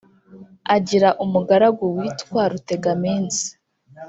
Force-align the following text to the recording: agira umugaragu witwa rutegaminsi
agira 0.75 1.09
umugaragu 1.23 1.83
witwa 1.97 2.43
rutegaminsi 2.51 3.47